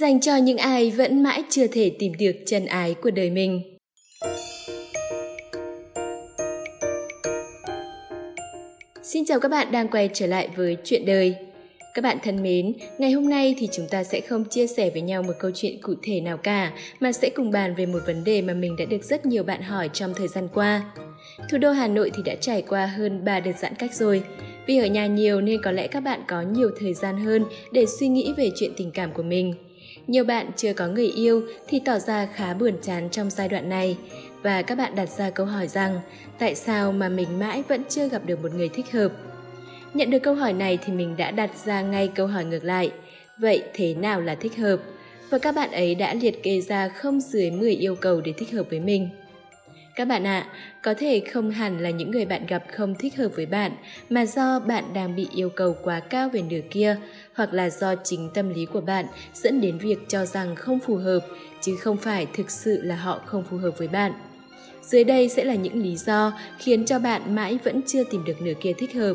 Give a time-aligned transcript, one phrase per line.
[0.00, 3.62] dành cho những ai vẫn mãi chưa thể tìm được chân ái của đời mình.
[9.02, 11.34] Xin chào các bạn đang quay trở lại với chuyện đời.
[11.94, 15.00] Các bạn thân mến, ngày hôm nay thì chúng ta sẽ không chia sẻ với
[15.02, 18.24] nhau một câu chuyện cụ thể nào cả, mà sẽ cùng bàn về một vấn
[18.24, 20.92] đề mà mình đã được rất nhiều bạn hỏi trong thời gian qua.
[21.50, 24.22] Thủ đô Hà Nội thì đã trải qua hơn 3 đợt giãn cách rồi.
[24.66, 27.86] Vì ở nhà nhiều nên có lẽ các bạn có nhiều thời gian hơn để
[28.00, 29.54] suy nghĩ về chuyện tình cảm của mình.
[30.06, 33.68] Nhiều bạn chưa có người yêu thì tỏ ra khá buồn chán trong giai đoạn
[33.68, 33.96] này
[34.42, 36.00] và các bạn đặt ra câu hỏi rằng,
[36.38, 39.12] tại sao mà mình mãi vẫn chưa gặp được một người thích hợp.
[39.94, 42.90] Nhận được câu hỏi này thì mình đã đặt ra ngay câu hỏi ngược lại.
[43.38, 44.76] Vậy thế nào là thích hợp?
[45.30, 48.52] Và các bạn ấy đã liệt kê ra không dưới 10 yêu cầu để thích
[48.52, 49.08] hợp với mình.
[49.96, 50.50] Các bạn ạ, à,
[50.82, 53.72] có thể không hẳn là những người bạn gặp không thích hợp với bạn,
[54.10, 56.96] mà do bạn đang bị yêu cầu quá cao về nửa kia,
[57.34, 60.96] hoặc là do chính tâm lý của bạn dẫn đến việc cho rằng không phù
[60.96, 61.20] hợp,
[61.60, 64.12] chứ không phải thực sự là họ không phù hợp với bạn.
[64.82, 68.42] Dưới đây sẽ là những lý do khiến cho bạn mãi vẫn chưa tìm được
[68.42, 69.14] nửa kia thích hợp.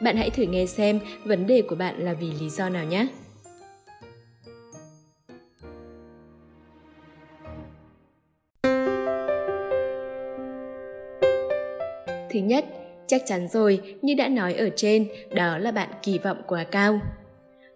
[0.00, 3.06] Bạn hãy thử nghe xem vấn đề của bạn là vì lý do nào nhé.
[12.32, 12.64] Thứ nhất,
[13.06, 17.00] chắc chắn rồi, như đã nói ở trên, đó là bạn kỳ vọng quá cao.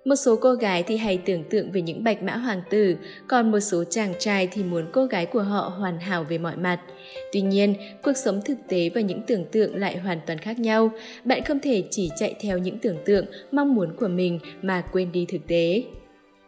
[0.04, 2.96] Một số cô gái thì hay tưởng tượng về những bạch mã hoàng tử,
[3.28, 6.56] còn một số chàng trai thì muốn cô gái của họ hoàn hảo về mọi
[6.56, 6.80] mặt.
[7.32, 10.90] Tuy nhiên, cuộc sống thực tế và những tưởng tượng lại hoàn toàn khác nhau.
[11.24, 15.12] Bạn không thể chỉ chạy theo những tưởng tượng, mong muốn của mình mà quên
[15.12, 15.82] đi thực tế.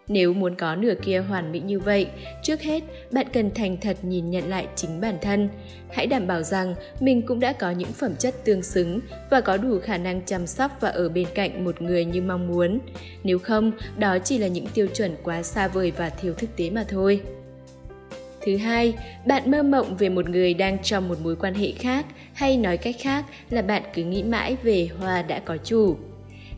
[0.08, 2.06] Nếu muốn có nửa kia hoàn mỹ như vậy,
[2.42, 5.48] trước hết bạn cần thành thật nhìn nhận lại chính bản thân.
[5.90, 9.56] Hãy đảm bảo rằng mình cũng đã có những phẩm chất tương xứng và có
[9.56, 12.78] đủ khả năng chăm sóc và ở bên cạnh một người như mong muốn.
[13.24, 16.70] Nếu không, đó chỉ là những tiêu chuẩn quá xa vời và thiếu thực tế
[16.70, 17.22] mà thôi.
[18.46, 18.94] Thứ hai,
[19.26, 22.76] bạn mơ mộng về một người đang trong một mối quan hệ khác hay nói
[22.76, 25.96] cách khác là bạn cứ nghĩ mãi về hoa đã có chủ.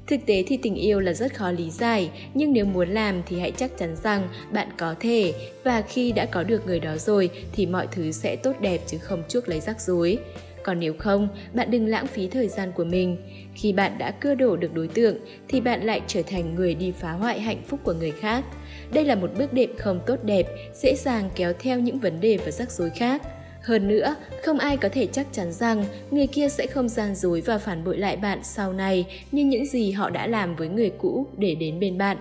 [0.08, 3.40] Thực tế thì tình yêu là rất khó lý giải, nhưng nếu muốn làm thì
[3.40, 7.30] hãy chắc chắn rằng bạn có thể và khi đã có được người đó rồi
[7.52, 10.18] thì mọi thứ sẽ tốt đẹp chứ không chuốc lấy rắc rối.
[10.62, 13.16] Còn nếu không, bạn đừng lãng phí thời gian của mình.
[13.54, 15.16] Khi bạn đã cưa đổ được đối tượng
[15.48, 18.44] thì bạn lại trở thành người đi phá hoại hạnh phúc của người khác.
[18.92, 22.36] Đây là một bước đệm không tốt đẹp, dễ dàng kéo theo những vấn đề
[22.44, 23.22] và rắc rối khác.
[23.62, 27.40] Hơn nữa, không ai có thể chắc chắn rằng người kia sẽ không gian dối
[27.40, 30.90] và phản bội lại bạn sau này như những gì họ đã làm với người
[30.98, 32.16] cũ để đến bên bạn.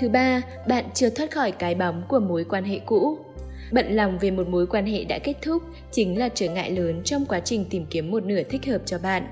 [0.00, 3.18] Thứ ba, bạn chưa thoát khỏi cái bóng của mối quan hệ cũ.
[3.72, 7.02] Bận lòng về một mối quan hệ đã kết thúc chính là trở ngại lớn
[7.04, 9.26] trong quá trình tìm kiếm một nửa thích hợp cho bạn.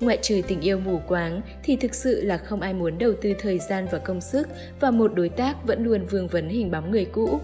[0.00, 3.34] Ngoại trừ tình yêu mù quáng thì thực sự là không ai muốn đầu tư
[3.38, 4.48] thời gian và công sức
[4.80, 7.40] vào một đối tác vẫn luôn vương vấn hình bóng người cũ.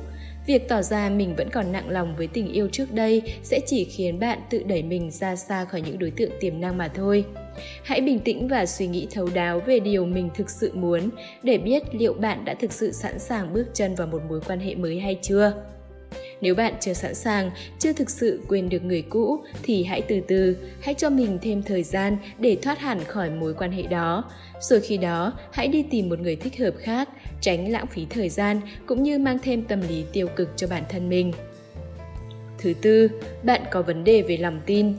[0.50, 3.84] Việc tỏ ra mình vẫn còn nặng lòng với tình yêu trước đây sẽ chỉ
[3.84, 7.24] khiến bạn tự đẩy mình ra xa khỏi những đối tượng tiềm năng mà thôi.
[7.84, 11.10] Hãy bình tĩnh và suy nghĩ thấu đáo về điều mình thực sự muốn
[11.42, 14.60] để biết liệu bạn đã thực sự sẵn sàng bước chân vào một mối quan
[14.60, 15.52] hệ mới hay chưa.
[16.40, 20.20] Nếu bạn chưa sẵn sàng, chưa thực sự quên được người cũ thì hãy từ
[20.28, 24.24] từ, hãy cho mình thêm thời gian để thoát hẳn khỏi mối quan hệ đó.
[24.60, 27.08] Rồi khi đó, hãy đi tìm một người thích hợp khác,
[27.40, 30.82] tránh lãng phí thời gian cũng như mang thêm tâm lý tiêu cực cho bản
[30.88, 31.32] thân mình.
[32.58, 33.08] Thứ tư,
[33.42, 34.94] bạn có vấn đề về lòng tin.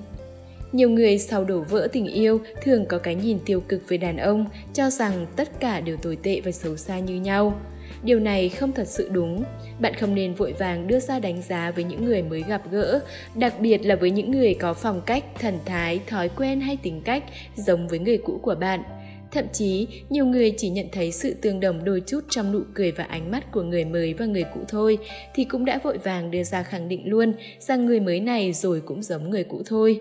[0.71, 4.17] Nhiều người sau đổ vỡ tình yêu thường có cái nhìn tiêu cực về đàn
[4.17, 7.59] ông, cho rằng tất cả đều tồi tệ và xấu xa như nhau.
[8.03, 9.43] Điều này không thật sự đúng.
[9.79, 12.99] Bạn không nên vội vàng đưa ra đánh giá với những người mới gặp gỡ,
[13.35, 17.01] đặc biệt là với những người có phong cách, thần thái, thói quen hay tính
[17.05, 17.23] cách
[17.55, 18.83] giống với người cũ của bạn.
[19.31, 22.91] Thậm chí, nhiều người chỉ nhận thấy sự tương đồng đôi chút trong nụ cười
[22.91, 24.97] và ánh mắt của người mới và người cũ thôi,
[25.35, 28.81] thì cũng đã vội vàng đưa ra khẳng định luôn rằng người mới này rồi
[28.85, 29.99] cũng giống người cũ thôi.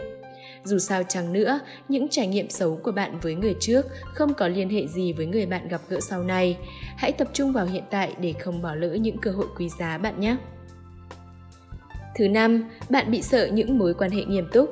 [0.65, 4.49] Dù sao chăng nữa, những trải nghiệm xấu của bạn với người trước không có
[4.49, 6.59] liên hệ gì với người bạn gặp gỡ sau này.
[6.97, 9.99] Hãy tập trung vào hiện tại để không bỏ lỡ những cơ hội quý giá
[9.99, 10.37] bạn nhé.
[12.17, 14.71] Thứ năm, bạn bị sợ những mối quan hệ nghiêm túc.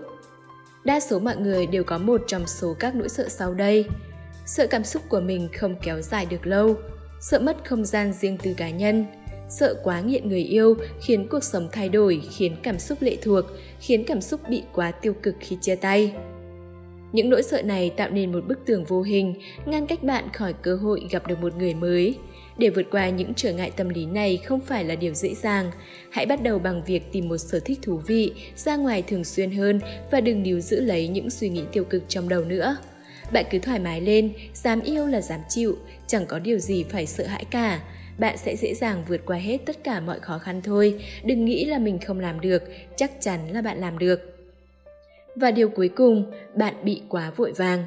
[0.84, 3.84] Đa số mọi người đều có một trong số các nỗi sợ sau đây.
[4.46, 6.74] Sợ cảm xúc của mình không kéo dài được lâu,
[7.20, 9.04] sợ mất không gian riêng tư cá nhân,
[9.48, 13.44] Sợ quá nghiện người yêu khiến cuộc sống thay đổi, khiến cảm xúc lệ thuộc,
[13.80, 16.12] khiến cảm xúc bị quá tiêu cực khi chia tay.
[17.12, 19.34] Những nỗi sợ này tạo nên một bức tường vô hình,
[19.66, 22.18] ngăn cách bạn khỏi cơ hội gặp được một người mới.
[22.58, 25.70] Để vượt qua những trở ngại tâm lý này không phải là điều dễ dàng.
[26.10, 29.50] Hãy bắt đầu bằng việc tìm một sở thích thú vị, ra ngoài thường xuyên
[29.50, 29.80] hơn
[30.10, 32.76] và đừng níu giữ lấy những suy nghĩ tiêu cực trong đầu nữa.
[33.32, 37.06] Bạn cứ thoải mái lên, dám yêu là dám chịu, chẳng có điều gì phải
[37.06, 37.80] sợ hãi cả
[38.18, 40.94] bạn sẽ dễ dàng vượt qua hết tất cả mọi khó khăn thôi.
[41.24, 42.62] Đừng nghĩ là mình không làm được,
[42.96, 44.20] chắc chắn là bạn làm được.
[45.34, 46.24] Và điều cuối cùng,
[46.54, 47.84] bạn bị quá vội vàng.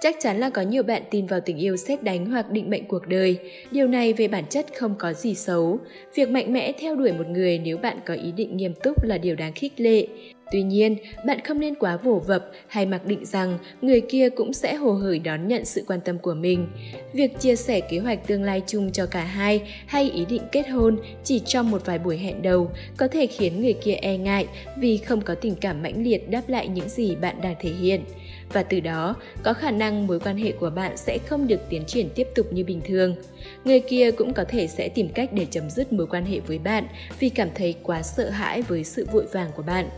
[0.00, 2.88] Chắc chắn là có nhiều bạn tin vào tình yêu xét đánh hoặc định mệnh
[2.88, 3.38] cuộc đời.
[3.70, 5.78] Điều này về bản chất không có gì xấu.
[6.14, 9.18] Việc mạnh mẽ theo đuổi một người nếu bạn có ý định nghiêm túc là
[9.18, 10.06] điều đáng khích lệ.
[10.50, 14.52] Tuy nhiên, bạn không nên quá vồ vập hay mặc định rằng người kia cũng
[14.52, 16.68] sẽ hồ hởi đón nhận sự quan tâm của mình.
[17.12, 20.68] Việc chia sẻ kế hoạch tương lai chung cho cả hai hay ý định kết
[20.68, 24.46] hôn chỉ trong một vài buổi hẹn đầu có thể khiến người kia e ngại
[24.76, 28.00] vì không có tình cảm mãnh liệt đáp lại những gì bạn đang thể hiện.
[28.52, 31.84] Và từ đó, có khả năng mối quan hệ của bạn sẽ không được tiến
[31.86, 33.16] triển tiếp tục như bình thường.
[33.64, 36.58] Người kia cũng có thể sẽ tìm cách để chấm dứt mối quan hệ với
[36.58, 36.86] bạn
[37.20, 39.88] vì cảm thấy quá sợ hãi với sự vội vàng của bạn.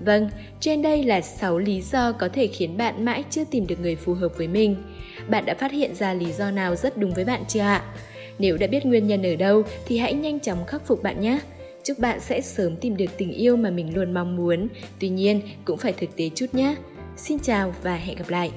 [0.00, 0.28] Vâng,
[0.60, 3.96] trên đây là 6 lý do có thể khiến bạn mãi chưa tìm được người
[3.96, 4.76] phù hợp với mình.
[5.28, 7.84] Bạn đã phát hiện ra lý do nào rất đúng với bạn chưa ạ?
[8.38, 11.38] Nếu đã biết nguyên nhân ở đâu thì hãy nhanh chóng khắc phục bạn nhé.
[11.84, 14.68] Chúc bạn sẽ sớm tìm được tình yêu mà mình luôn mong muốn,
[15.00, 16.76] tuy nhiên cũng phải thực tế chút nhé.
[17.16, 18.50] Xin chào và hẹn gặp lại!